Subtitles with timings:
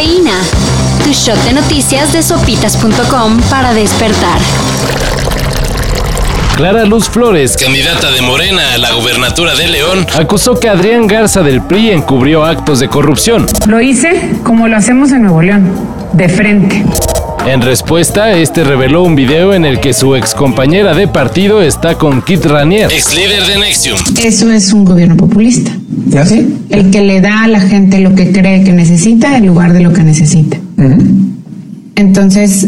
[0.00, 0.32] Cafeína.
[1.04, 4.38] Tu shot de noticias de sopitas.com para despertar.
[6.56, 11.42] Clara Luz Flores, candidata de Morena a la gubernatura de León, acusó que Adrián Garza
[11.42, 13.46] del PRI encubrió actos de corrupción.
[13.66, 15.70] Lo hice como lo hacemos en Nuevo León,
[16.14, 16.82] de frente.
[17.46, 22.22] En respuesta, este reveló un video en el que su excompañera de partido está con
[22.22, 23.96] Kit Ranier, ex líder de Nexium.
[24.22, 25.72] Eso es un gobierno populista.
[26.06, 26.54] ¿Ya sí?
[26.68, 29.80] El que le da a la gente lo que cree que necesita en lugar de
[29.80, 30.58] lo que necesita.
[31.96, 32.66] Entonces,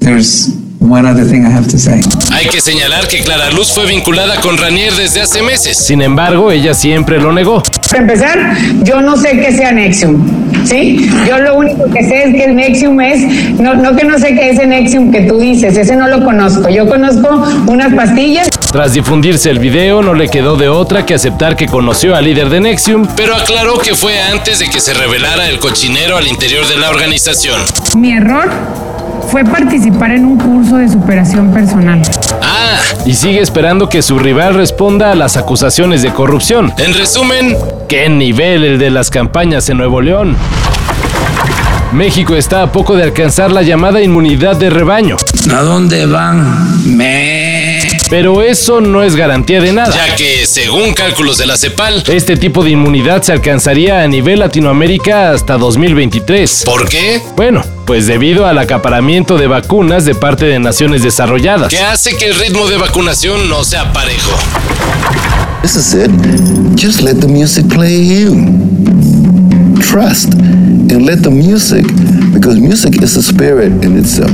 [0.00, 0.50] There's
[0.80, 2.00] one other thing I have to say.
[2.30, 5.76] Hay que señalar que Clara Luz fue vinculada con Ranier desde hace meses.
[5.76, 7.62] sin embargo, ella siempre lo negó.
[7.90, 10.43] para empezar, yo no sé qué sea Nexium.
[10.64, 11.10] ¿Sí?
[11.28, 13.20] Yo lo único que sé es que el Nexium es,
[13.60, 16.24] no, no que no sé qué es el Nexium que tú dices, ese no lo
[16.24, 16.68] conozco.
[16.68, 21.56] Yo conozco unas pastillas Tras difundirse el video, no le quedó de otra que aceptar
[21.56, 25.48] que conoció al líder de Nexium, Pero aclaró que fue antes de que se revelara
[25.48, 27.60] el cochinero al interior de la organización.
[27.96, 28.50] Mi error
[29.34, 32.00] fue participar en un curso de superación personal.
[32.40, 36.72] Ah, y sigue esperando que su rival responda a las acusaciones de corrupción.
[36.78, 37.56] en resumen,
[37.88, 40.36] ¡Qué nivel el de las campañas en Nuevo León!
[41.92, 45.16] México está a poco de alcanzar la llamada inmunidad de rebaño,
[45.52, 46.96] ¿A dónde van?
[46.96, 47.80] Me.
[48.08, 49.92] pero eso no es garantía de nada.
[49.92, 54.38] ya que según cálculos de la CEPAL, Este tipo de inmunidad se alcanzaría a nivel
[54.38, 56.62] Latinoamérica hasta 2023.
[56.66, 57.20] ¿por qué?
[57.34, 61.68] Bueno, pues debido al acaparamiento de vacunas de parte de naciones desarrolladas.
[61.68, 64.30] Que hace que el ritmo de vacunación no sea parejo.
[65.62, 66.10] This is it.
[66.78, 68.34] Just let the music play you.
[69.80, 71.86] Trust and let the music,
[72.44, 74.30] because music is a spirit in itself.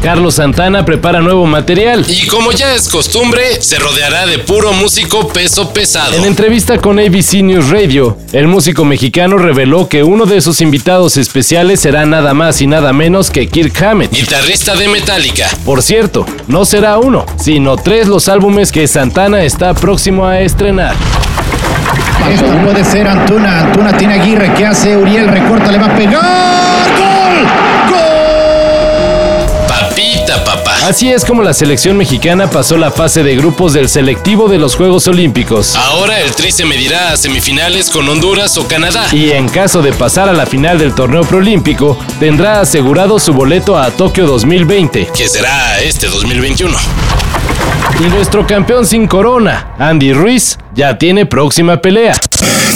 [0.00, 2.04] Carlos Santana prepara nuevo material.
[2.08, 6.14] Y como ya es costumbre, se rodeará de puro músico peso pesado.
[6.14, 11.16] En entrevista con ABC News Radio, el músico mexicano reveló que uno de sus invitados
[11.16, 14.12] especiales será nada más y nada menos que Kirk Hammett.
[14.12, 15.48] Guitarrista de Metallica.
[15.64, 20.94] Por cierto, no será uno, sino tres los álbumes que Santana está próximo a estrenar.
[22.30, 23.60] Esto puede ser Antuna.
[23.60, 24.52] Antuna tiene Aguirre.
[24.56, 24.96] ¿Qué hace?
[24.96, 26.25] Uriel recorta, le va a pegar.
[30.86, 34.76] Así es como la selección mexicana pasó la fase de grupos del selectivo de los
[34.76, 35.74] Juegos Olímpicos.
[35.74, 39.08] Ahora el Tri se medirá a semifinales con Honduras o Canadá.
[39.10, 43.76] Y en caso de pasar a la final del torneo preolímpico, tendrá asegurado su boleto
[43.76, 45.08] a Tokio 2020.
[45.08, 46.78] que será este 2021.
[47.98, 52.14] Y nuestro campeón sin corona, Andy Ruiz, ya tiene próxima pelea.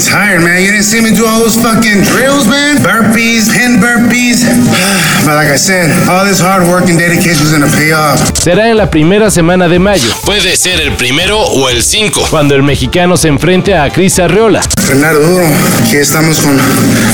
[0.04, 0.62] Tired, man.
[0.62, 2.78] You didn't see me do all those fucking drills, man.
[2.82, 4.44] Burpees, pin burpees.
[5.24, 8.18] But like I said, all this hard work and dedication is gonna pay off.
[8.42, 12.26] Será en la primera semana de mayo, Puede ser el primero o el 5.
[12.30, 14.62] cuando el mexicano se enfrente a Cris Arreola.
[14.78, 15.46] Entrenar duro.
[15.84, 16.58] Aquí estamos con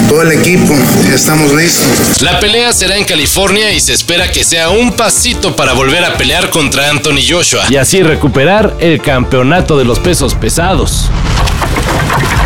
[0.08, 0.72] todo el equipo.
[1.08, 2.22] Ya estamos listos.
[2.22, 6.16] La pelea será en California y se espera que sea un pasito para volver a
[6.16, 7.64] pelear contra Anthony Joshua.
[7.68, 11.10] y así recuperar el campeonato de los pesos pesados.